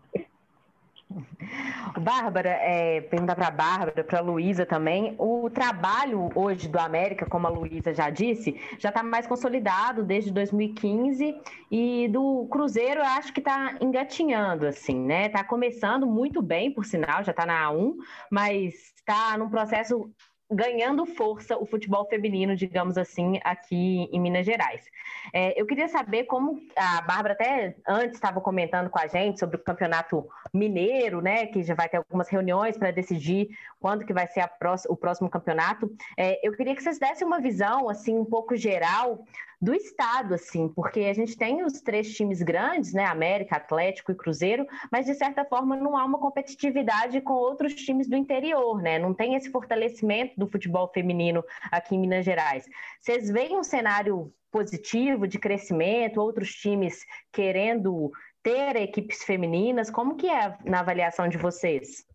[1.99, 5.15] Bárbara, é, perguntar para a Bárbara, para a Luísa também.
[5.17, 10.31] O trabalho hoje do América, como a Luísa já disse, já está mais consolidado desde
[10.31, 11.35] 2015
[11.71, 15.27] e do Cruzeiro eu acho que está engatinhando, assim, né?
[15.27, 17.95] Está começando muito bem, por sinal, já está na A1,
[18.29, 20.09] mas está num processo
[20.51, 24.85] ganhando força o futebol feminino, digamos assim, aqui em Minas Gerais.
[25.33, 29.55] É, eu queria saber como a Bárbara até antes estava comentando com a gente sobre
[29.55, 31.47] o campeonato mineiro, né?
[31.47, 35.29] Que já vai ter algumas reuniões para decidir quando que vai ser próxima, o próximo
[35.29, 35.91] campeonato.
[36.17, 39.25] É, eu queria que vocês dessem uma visão assim um pouco geral
[39.63, 44.15] do estado, assim, porque a gente tem os três times grandes, né, América, Atlético e
[44.15, 48.99] Cruzeiro, mas de certa forma não há uma competitividade com outros times do interior, né?
[48.99, 52.65] Não tem esse fortalecimento do futebol feminino aqui em Minas Gerais.
[52.99, 58.11] Vocês veem um cenário positivo de crescimento, outros times querendo
[58.43, 59.89] ter equipes femininas?
[59.89, 62.05] Como que é na avaliação de vocês?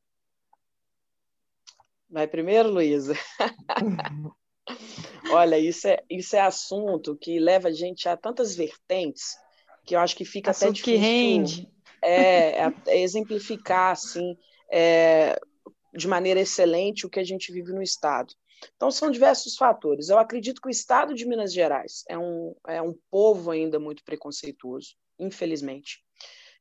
[2.11, 3.15] Vai primeiro, Luísa.
[5.31, 9.37] Olha, isso é, isso é assunto que leva a gente a tantas vertentes
[9.85, 11.01] que eu acho que fica assunto até difícil.
[11.01, 11.69] que rende.
[12.03, 14.37] É, é, é exemplificar, assim,
[14.71, 15.39] é,
[15.95, 18.33] de maneira excelente o que a gente vive no Estado.
[18.77, 20.09] Então, são diversos fatores.
[20.09, 24.05] Eu acredito que o Estado de Minas Gerais é um, é um povo ainda muito
[24.05, 26.01] preconceituoso, infelizmente.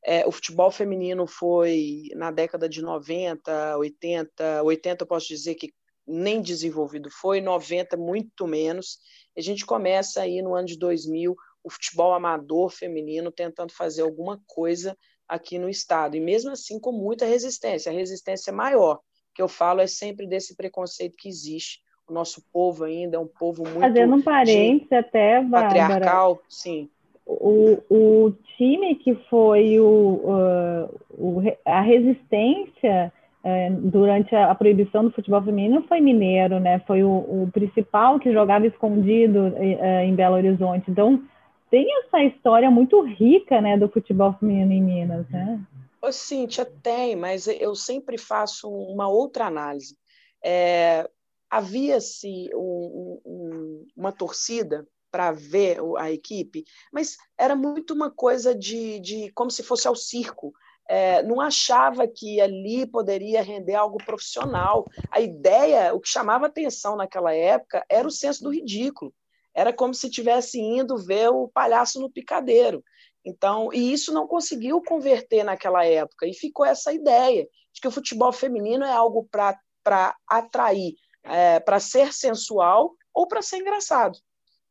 [0.06, 5.74] É, o futebol feminino foi, na década de 90, 80, 80 eu posso dizer que
[6.08, 9.00] nem desenvolvido foi, 90 muito menos.
[9.38, 14.42] A gente começa aí no ano de 2000 o futebol amador feminino tentando fazer alguma
[14.48, 17.92] coisa aqui no estado e mesmo assim com muita resistência.
[17.92, 19.00] A resistência maior
[19.36, 21.82] que eu falo é sempre desse preconceito que existe.
[22.08, 26.90] O nosso povo ainda é um povo muito fazendo um parênteses até Bárbara, patriarcal, sim.
[27.26, 33.12] O, o time que foi o, uh, o a resistência
[33.70, 36.80] durante a, proibição do futebol feminino foi mineiro, né?
[36.86, 40.90] Foi o, o principal que jogava escondido é, em Belo Horizonte.
[40.90, 41.24] Então
[41.70, 45.60] tem essa história muito rica, né, do futebol feminino em Minas, né?
[46.02, 49.98] Ô, Cíntia, tem, mas eu sempre faço uma outra análise.
[50.44, 51.10] É,
[51.50, 59.00] Havia-se um, um, uma torcida para ver a equipe, mas era muito uma coisa de,
[59.00, 60.54] de como se fosse ao circo
[60.88, 64.86] é, não achava que ali poderia render algo profissional.
[65.12, 69.14] A ideia, o que chamava atenção naquela época, era o senso do ridículo.
[69.54, 72.84] Era como se estivesse indo ver o palhaço no picadeiro.
[73.26, 77.92] Então, e isso não conseguiu converter naquela época, e ficou essa ideia de que o
[77.92, 84.18] futebol feminino é algo para atrair, é, para ser sensual ou para ser engraçado.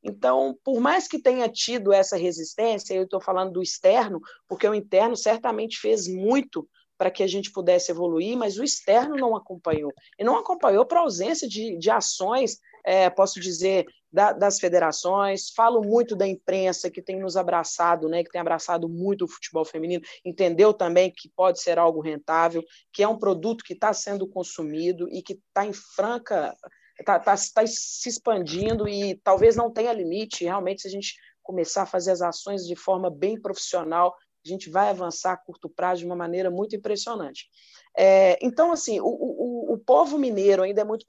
[0.09, 4.75] Então, por mais que tenha tido essa resistência, eu estou falando do externo, porque o
[4.75, 9.93] interno certamente fez muito para que a gente pudesse evoluir, mas o externo não acompanhou.
[10.19, 15.51] E não acompanhou para ausência de, de ações, é, posso dizer, da, das federações.
[15.51, 19.65] Falo muito da imprensa, que tem nos abraçado, né, que tem abraçado muito o futebol
[19.65, 24.27] feminino, entendeu também que pode ser algo rentável, que é um produto que está sendo
[24.27, 26.57] consumido e que está em franca
[26.99, 30.45] está tá, tá se expandindo e talvez não tenha limite.
[30.45, 34.71] Realmente, se a gente começar a fazer as ações de forma bem profissional, a gente
[34.71, 37.49] vai avançar a curto prazo de uma maneira muito impressionante.
[37.97, 41.07] É, então, assim, o, o, povo mineiro ainda é muito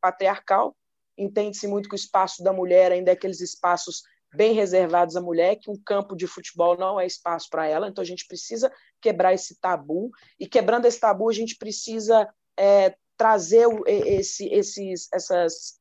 [0.00, 0.76] patriarcal,
[1.16, 4.02] entende-se muito que o espaço da mulher ainda é aqueles espaços
[4.34, 8.02] bem reservados à mulher, que um campo de futebol não é espaço para ela, então
[8.02, 8.70] a gente precisa
[9.00, 15.78] quebrar esse tabu, e quebrando esse tabu, a gente precisa é, trazer esse, esses, essas,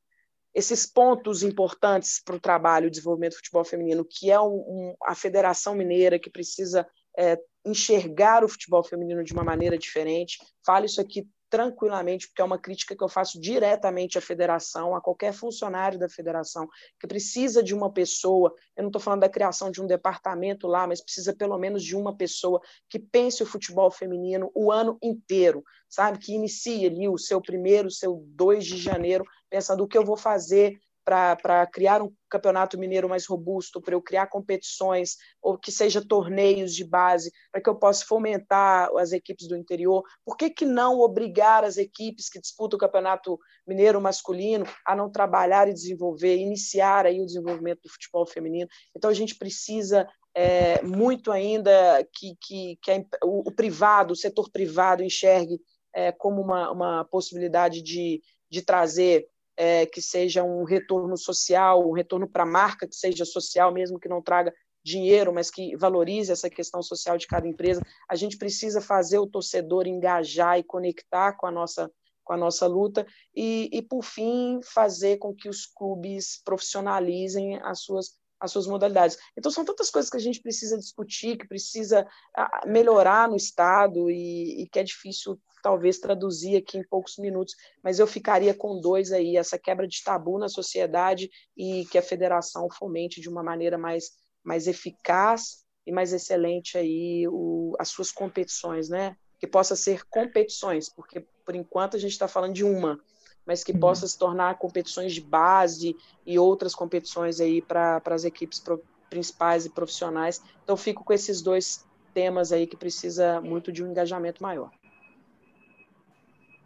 [0.53, 4.95] esses pontos importantes para o trabalho, o desenvolvimento do futebol feminino, que é um, um,
[5.03, 10.37] a Federação Mineira, que precisa é, enxergar o futebol feminino de uma maneira diferente.
[10.65, 15.01] Falo isso aqui tranquilamente, porque é uma crítica que eu faço diretamente à federação, a
[15.01, 16.67] qualquer funcionário da federação,
[16.99, 20.87] que precisa de uma pessoa, eu não estou falando da criação de um departamento lá,
[20.87, 25.63] mas precisa pelo menos de uma pessoa que pense o futebol feminino o ano inteiro,
[25.87, 26.17] sabe?
[26.17, 30.03] Que inicie ali o seu primeiro, o seu 2 de janeiro, pensando o que eu
[30.03, 35.71] vou fazer para criar um campeonato mineiro mais robusto, para eu criar competições, ou que
[35.71, 40.03] seja torneios de base, para que eu possa fomentar as equipes do interior.
[40.25, 43.37] Por que, que não obrigar as equipes que disputam o campeonato
[43.67, 48.69] mineiro masculino a não trabalhar e desenvolver, iniciar aí o desenvolvimento do futebol feminino?
[48.95, 51.71] Então a gente precisa é, muito ainda
[52.13, 55.59] que, que, que a, o, o, privado, o setor privado enxergue
[55.93, 61.93] é, como uma, uma possibilidade de, de trazer é, que seja um retorno social, um
[61.93, 66.31] retorno para a marca que seja social, mesmo que não traga dinheiro, mas que valorize
[66.31, 67.81] essa questão social de cada empresa.
[68.09, 71.91] A gente precisa fazer o torcedor engajar e conectar com a nossa
[72.23, 77.81] com a nossa luta e, e por fim fazer com que os clubes profissionalizem as
[77.81, 79.17] suas as suas modalidades.
[79.37, 84.11] Então, são tantas coisas que a gente precisa discutir, que precisa ah, melhorar no Estado
[84.11, 88.81] e, e que é difícil, talvez, traduzir aqui em poucos minutos, mas eu ficaria com
[88.81, 93.41] dois aí, essa quebra de tabu na sociedade e que a federação fomente de uma
[93.41, 94.11] maneira mais,
[94.43, 99.15] mais eficaz e mais excelente aí o, as suas competições, né?
[99.39, 102.99] Que possa ser competições, porque por enquanto a gente está falando de uma,
[103.45, 103.79] mas que uhum.
[103.79, 109.65] possa se tornar competições de base e outras competições aí para as equipes pro, principais
[109.65, 110.41] e profissionais.
[110.63, 114.71] Então, fico com esses dois temas aí que precisa muito de um engajamento maior.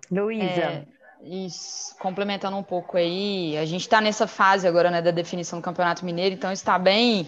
[0.09, 0.45] Luísa.
[0.45, 0.85] É,
[1.23, 5.63] isso, complementando um pouco aí, a gente está nessa fase agora né, da definição do
[5.63, 7.27] Campeonato Mineiro, então está bem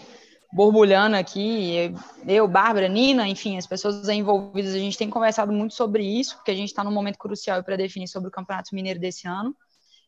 [0.52, 1.94] borbulhando aqui.
[2.28, 6.52] Eu, Bárbara, Nina, enfim, as pessoas envolvidas, a gente tem conversado muito sobre isso, porque
[6.52, 9.56] a gente está num momento crucial para definir sobre o Campeonato Mineiro desse ano.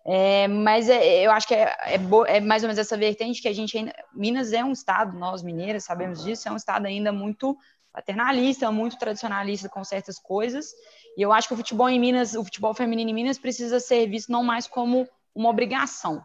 [0.04, 3.48] É, mas é, eu acho que é, é, é, mais ou menos essa vertente que
[3.48, 3.94] a gente ainda.
[4.14, 7.56] Minas é um estado, nós mineiras sabemos disso, é um estado ainda muito
[7.94, 10.74] paternalista, muito tradicionalista com certas coisas.
[11.16, 14.08] E eu acho que o futebol em Minas, o futebol feminino em Minas precisa ser
[14.08, 16.24] visto não mais como uma obrigação,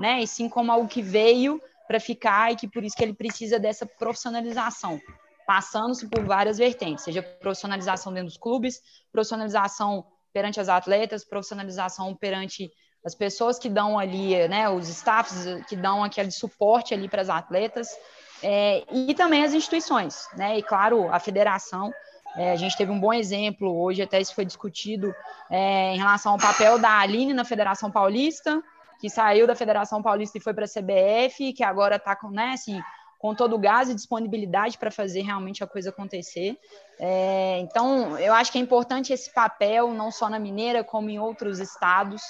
[0.00, 0.22] né?
[0.22, 3.58] E sim como algo que veio para ficar e que por isso que ele precisa
[3.58, 5.00] dessa profissionalização,
[5.46, 12.70] passando-se por várias vertentes, seja profissionalização dentro dos clubes, profissionalização perante as atletas, profissionalização perante
[13.02, 17.30] as pessoas que dão ali, né, os staffs que dão aquele suporte ali para as
[17.30, 17.88] atletas,
[18.42, 21.90] é, e também as instituições, né, e claro, a federação,
[22.36, 25.14] é, a gente teve um bom exemplo, hoje até isso foi discutido,
[25.50, 28.62] é, em relação ao papel da Aline na Federação Paulista,
[28.98, 32.52] que saiu da Federação Paulista e foi para a CBF, que agora está com, né,
[32.52, 32.80] assim,
[33.18, 36.56] com todo o gás e disponibilidade para fazer realmente a coisa acontecer.
[36.98, 41.18] É, então, eu acho que é importante esse papel, não só na Mineira, como em
[41.18, 42.22] outros estados.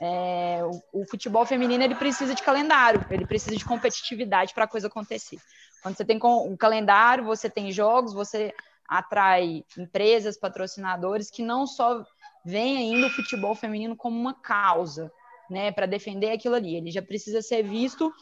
[0.00, 4.68] É, o, o, futebol feminino ele precisa de calendário, ele precisa de competitividade para a
[4.68, 5.38] coisa acontecer.
[5.80, 8.52] Quando você tem um calendário, você tem jogos, você
[8.88, 12.04] atrai empresas, patrocinadores que não só
[12.44, 15.12] veem ainda o futebol feminino como uma causa,
[15.52, 16.76] né, para defender aquilo ali.
[16.76, 18.12] Ele já precisa ser visto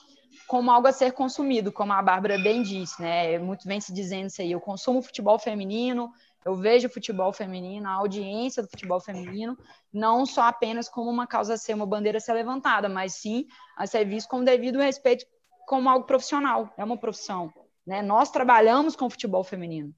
[0.47, 3.39] como algo a ser consumido, como a Bárbara bem disse, né?
[3.39, 4.53] Muito vem se dizendo isso aí.
[4.53, 6.11] Eu consumo futebol feminino,
[6.45, 9.57] eu vejo futebol feminino, a audiência do futebol feminino,
[9.93, 13.47] não só apenas como uma causa a ser, uma bandeira a ser levantada, mas sim
[13.77, 15.25] a ser visto com devido respeito
[15.67, 17.53] como algo profissional, é uma profissão.
[17.87, 18.03] Né?
[18.03, 19.95] Nós trabalhamos com futebol feminino.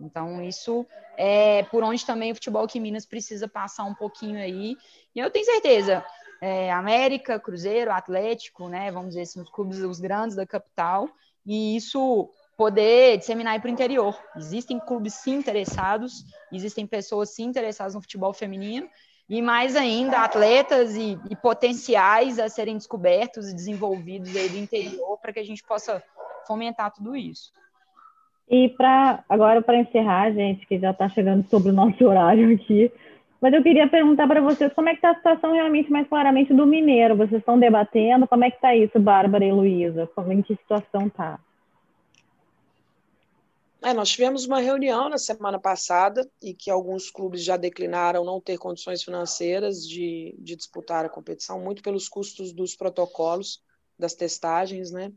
[0.00, 0.84] Então, isso
[1.16, 4.76] é por onde também o futebol que Minas precisa passar um pouquinho aí.
[5.14, 6.04] E eu tenho certeza,
[6.42, 8.90] é, América, Cruzeiro, Atlético, né?
[8.90, 11.08] Vamos dizer assim, os clubes os grandes da capital,
[11.46, 14.18] e isso poder disseminar para o interior.
[14.36, 18.88] Existem clubes sim interessados, existem pessoas sim interessadas no futebol feminino,
[19.30, 25.18] e mais ainda atletas e, e potenciais a serem descobertos e desenvolvidos aí do interior
[25.22, 26.02] para que a gente possa
[26.44, 27.52] fomentar tudo isso.
[28.50, 32.92] E para agora para encerrar, gente, que já está chegando sobre o nosso horário aqui,
[33.42, 36.54] mas eu queria perguntar para vocês como é que está a situação realmente mais claramente
[36.54, 37.16] do mineiro.
[37.16, 38.28] Vocês estão debatendo?
[38.28, 40.08] Como é que está isso, Bárbara e Luísa?
[40.14, 41.40] Como em que situação está?
[43.82, 48.40] É, nós tivemos uma reunião na semana passada e que alguns clubes já declinaram não
[48.40, 53.60] ter condições financeiras de, de disputar a competição, muito pelos custos dos protocolos
[53.98, 55.12] das testagens, né?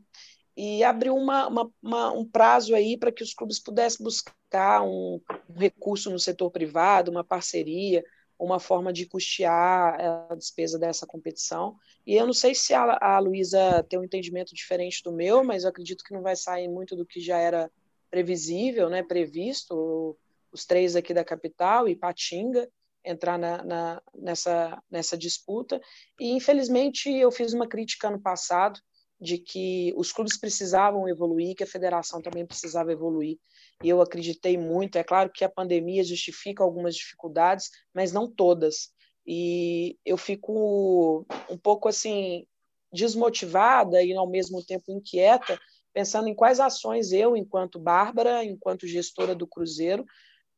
[0.56, 5.20] E abriu uma, uma, uma, um prazo aí para que os clubes pudessem buscar um,
[5.48, 8.02] um recurso no setor privado, uma parceria,
[8.38, 9.98] uma forma de custear
[10.30, 11.76] a despesa dessa competição.
[12.06, 15.64] E eu não sei se a, a Luísa tem um entendimento diferente do meu, mas
[15.64, 17.70] eu acredito que não vai sair muito do que já era
[18.10, 20.16] previsível, né, previsto,
[20.52, 22.68] os três aqui da capital e Patinga
[23.04, 25.80] entrar na, na, nessa, nessa disputa.
[26.18, 28.80] E, infelizmente, eu fiz uma crítica ano passado
[29.20, 33.38] de que os clubes precisavam evoluir, que a federação também precisava evoluir.
[33.82, 34.96] E eu acreditei muito.
[34.98, 38.90] É claro que a pandemia justifica algumas dificuldades, mas não todas.
[39.26, 42.46] E eu fico um pouco assim
[42.92, 45.58] desmotivada e ao mesmo tempo inquieta
[45.96, 50.04] pensando em quais ações eu, enquanto Bárbara, enquanto gestora do Cruzeiro,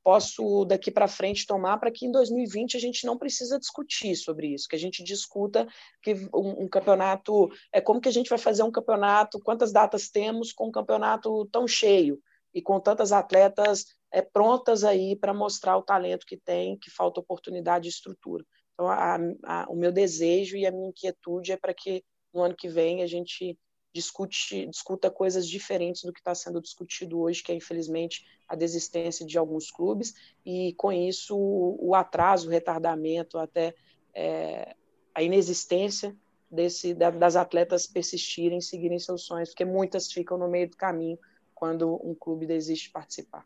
[0.09, 4.55] posso daqui para frente tomar para que em 2020 a gente não precisa discutir sobre
[4.55, 5.69] isso, que a gente discuta
[6.03, 10.09] que um, um, campeonato é como que a gente vai fazer um campeonato, quantas datas
[10.09, 12.19] temos com um campeonato tão cheio
[12.55, 17.21] e com tantas atletas é, prontas aí para mostrar o talento que tem, que falta
[17.21, 18.47] oportunidade e estrutura.
[18.73, 22.57] Então, a, a, o meu desejo e a minha inquietude é para que no ano
[22.57, 23.59] que vem a gente
[23.93, 29.27] discute, discuta coisas diferentes do que está sendo discutido hoje, que é, infelizmente, a desistência
[29.27, 33.75] de alguns clubes, e com isso o, o atraso, o retardamento, até
[34.15, 34.75] é,
[35.15, 36.15] a inexistência
[36.51, 41.19] desse, das atletas persistirem, seguirem seus sonhos, porque muitas ficam no meio do caminho
[41.55, 43.45] quando um clube desiste de participar.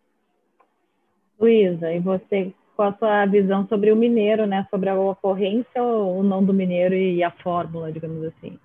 [1.41, 4.67] Luísa, e você, qual a sua visão sobre o Mineiro, né?
[4.71, 8.59] Sobre a ocorrência ou não do Mineiro e a fórmula, digamos assim?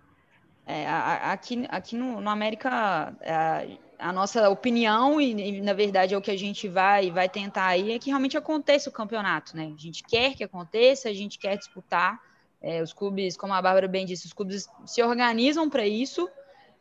[0.69, 3.63] É, aqui aqui no, no América, a,
[3.97, 7.67] a nossa opinião, e, e, na verdade é o que a gente vai, vai tentar
[7.67, 9.71] aí, é que realmente aconteça o campeonato, né?
[9.73, 12.21] A gente quer que aconteça, a gente quer disputar.
[12.61, 16.29] É, os clubes, como a Bárbara bem disse, os clubes se organizam para isso.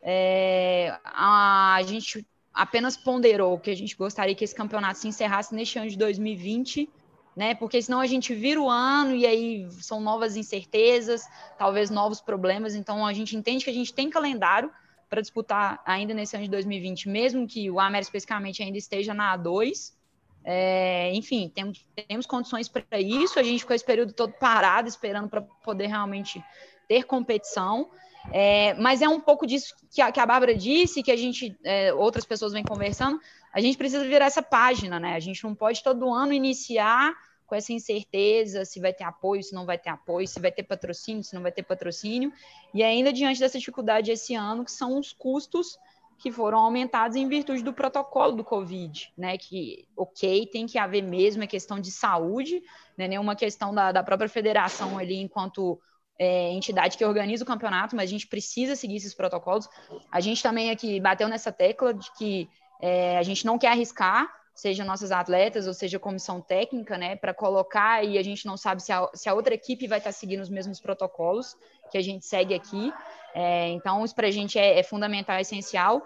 [0.03, 5.55] É, a, a gente apenas ponderou que a gente gostaria que esse campeonato se encerrasse
[5.55, 6.91] neste ano de 2020
[7.37, 7.55] né?
[7.55, 12.75] Porque senão a gente vira o ano e aí são novas incertezas, talvez novos problemas.
[12.75, 14.71] Então a gente entende que a gente tem calendário
[15.09, 19.37] para disputar ainda nesse ano de 2020, mesmo que o América especificamente ainda esteja na
[19.37, 19.93] A2.
[20.43, 23.39] É, enfim, temos, temos condições para isso.
[23.39, 26.43] A gente ficou esse período todo parado, esperando para poder realmente
[26.89, 27.91] ter competição.
[28.33, 31.57] É, mas é um pouco disso que a, que a Bárbara disse, que a gente,
[31.65, 33.21] é, outras pessoas vêm conversando.
[33.53, 35.15] A gente precisa virar essa página, né?
[35.15, 37.15] A gente não pode todo ano iniciar
[37.47, 40.65] com essa incerteza se vai ter apoio, se não vai ter apoio, se vai ter
[40.65, 42.33] patrocínio, se não vai ter patrocínio.
[42.75, 45.79] E ainda diante dessa dificuldade esse ano, que são os custos
[46.19, 49.37] que foram aumentados em virtude do protocolo do Covid, né?
[49.37, 52.63] Que, ok, tem que haver mesmo, é questão de saúde,
[52.97, 53.07] né?
[53.07, 55.79] Nenhuma questão da, da própria federação ali, enquanto
[56.19, 59.69] é, entidade que organiza o campeonato, mas a gente precisa seguir esses protocolos.
[60.11, 62.49] A gente também aqui bateu nessa tecla de que
[62.81, 67.35] é, a gente não quer arriscar, seja nossas atletas ou seja comissão técnica, né, para
[67.35, 70.17] colocar e a gente não sabe se a, se a outra equipe vai estar tá
[70.17, 71.55] seguindo os mesmos protocolos
[71.91, 72.93] que a gente segue aqui.
[73.35, 76.03] É, então, isso para a gente é, é, fundamental, é essencial.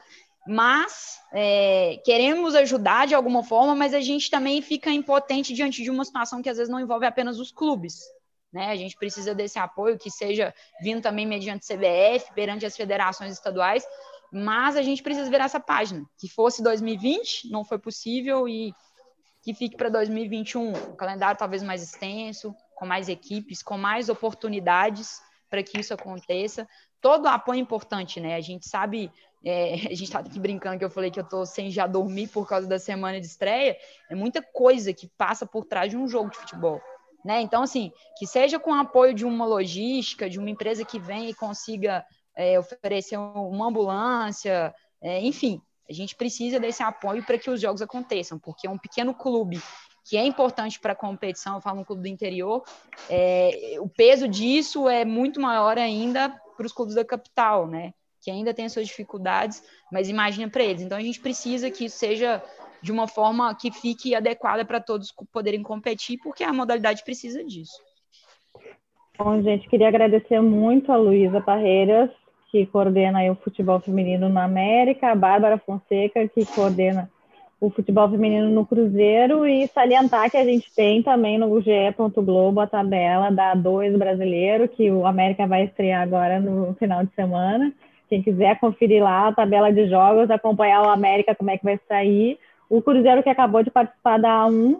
[0.46, 5.90] Mas é, queremos ajudar de alguma forma, mas a gente também fica impotente diante de
[5.90, 8.00] uma situação que às vezes não envolve apenas os clubes.
[8.52, 8.70] Né?
[8.70, 13.84] A gente precisa desse apoio que seja vindo também mediante CBF, perante as federações estaduais,
[14.32, 16.04] mas a gente precisa virar essa página.
[16.18, 18.72] Que fosse 2020, não foi possível, e
[19.42, 20.68] que fique para 2021.
[20.68, 26.68] Um calendário talvez mais extenso, com mais equipes, com mais oportunidades para que isso aconteça.
[27.00, 28.36] Todo apoio é importante, né?
[28.36, 29.10] A gente sabe,
[29.44, 32.28] é, a gente está aqui brincando que eu falei que eu estou sem já dormir
[32.28, 33.76] por causa da semana de estreia.
[34.08, 36.80] É muita coisa que passa por trás de um jogo de futebol.
[37.24, 37.42] Né?
[37.42, 41.28] Então, assim, que seja com o apoio de uma logística, de uma empresa que vem
[41.28, 42.04] e consiga
[42.34, 47.82] é, oferecer uma ambulância, é, enfim, a gente precisa desse apoio para que os jogos
[47.82, 49.60] aconteçam, porque um pequeno clube
[50.04, 52.64] que é importante para a competição, eu falo um clube do interior,
[53.08, 57.92] é, o peso disso é muito maior ainda para os clubes da capital, né?
[58.20, 60.82] Que ainda tem suas dificuldades, mas imagina para eles.
[60.82, 62.42] Então a gente precisa que isso seja
[62.82, 67.80] de uma forma que fique adequada para todos poderem competir, porque a modalidade precisa disso.
[69.18, 72.10] Bom, gente, queria agradecer muito a Luísa Parreiras
[72.50, 77.08] que coordena o futebol feminino na América, a Bárbara Fonseca, que coordena
[77.60, 81.94] o futebol feminino no Cruzeiro, e salientar que a gente tem também no GE.
[82.16, 87.14] Globo a tabela da A2 brasileiro, que o América vai estrear agora no final de
[87.14, 87.72] semana.
[88.08, 91.78] Quem quiser conferir lá a tabela de jogos, acompanhar o América, como é que vai
[91.86, 92.38] sair.
[92.70, 94.78] O Cruzeiro que acabou de participar da A1,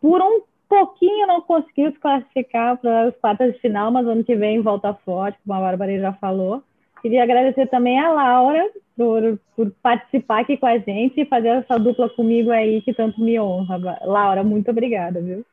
[0.00, 4.34] por um pouquinho não conseguiu se classificar para os quartas de final, mas ano que
[4.34, 6.62] vem volta forte, como a Bárbara já falou.
[7.02, 11.78] Queria agradecer também a Laura por, por participar aqui com a gente e fazer essa
[11.78, 13.98] dupla comigo aí que tanto me honra.
[14.04, 15.44] Laura, muito obrigada, viu?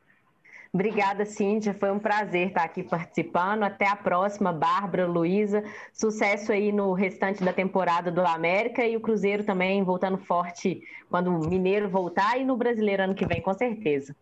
[0.71, 1.73] Obrigada, Cíntia.
[1.73, 3.63] Foi um prazer estar aqui participando.
[3.63, 5.63] Até a próxima, Bárbara, Luísa.
[5.91, 11.31] Sucesso aí no restante da temporada do América e o Cruzeiro também voltando forte quando
[11.31, 14.15] o Mineiro voltar e no Brasileiro ano que vem, com certeza.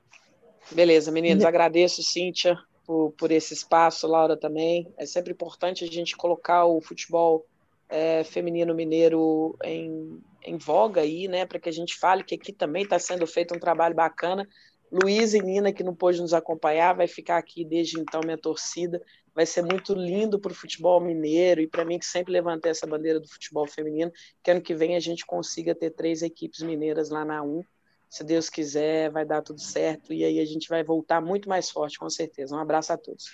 [0.72, 1.44] Beleza, meninos.
[1.44, 4.88] Agradeço, Cíntia, por, por esse espaço, Laura também.
[4.98, 7.46] É sempre importante a gente colocar o futebol
[7.90, 11.46] é, feminino mineiro em, em voga aí, né?
[11.46, 14.48] Para que a gente fale que aqui também está sendo feito um trabalho bacana
[14.92, 19.02] Luiz e Nina, que não pôde nos acompanhar, vai ficar aqui desde então minha torcida.
[19.36, 22.88] Vai ser muito lindo para o futebol mineiro e para mim, que sempre levantei essa
[22.88, 24.12] bandeira do futebol feminino,
[24.42, 27.62] que ano que vem a gente consiga ter três equipes mineiras lá na 1.
[28.10, 31.70] Se Deus quiser, vai dar tudo certo e aí a gente vai voltar muito mais
[31.70, 32.56] forte, com certeza.
[32.56, 33.26] Um abraço a todos.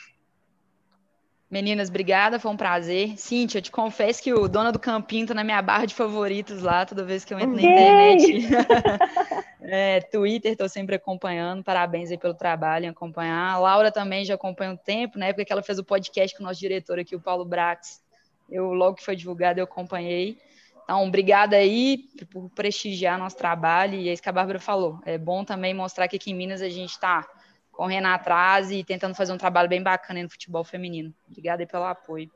[1.49, 3.15] Meninas, obrigada, foi um prazer.
[3.15, 6.63] Cíntia, eu te confesso que o Dona do Campinho tá na minha barra de favoritos
[6.63, 8.47] lá, toda vez que eu entro na internet.
[9.66, 11.64] é, Twitter, estou sempre acompanhando.
[11.64, 13.53] Parabéns aí pelo trabalho em acompanhar.
[13.53, 16.43] A Laura também já acompanha um tempo, na época que ela fez o podcast com
[16.43, 18.03] o nosso diretor aqui, o Paulo Brax.
[18.49, 20.38] Eu, logo que foi divulgado, eu acompanhei.
[20.84, 23.95] Então, obrigada aí por prestigiar nosso trabalho.
[23.95, 24.99] E é isso que a Bárbara falou.
[25.05, 27.26] É bom também mostrar que aqui em Minas a gente está
[27.72, 31.14] correndo atrás e tentando fazer um trabalho bem bacana no futebol feminino.
[31.28, 32.30] Obrigada pelo apoio.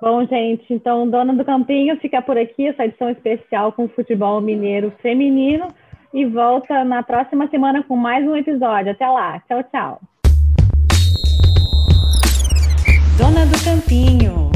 [0.00, 4.40] Bom, gente, então, Dona do Campinho fica por aqui, essa edição especial com o futebol
[4.40, 5.68] mineiro feminino
[6.14, 8.92] e volta na próxima semana com mais um episódio.
[8.92, 9.40] Até lá.
[9.48, 10.00] Tchau, tchau.
[13.18, 14.53] Dona do Campinho.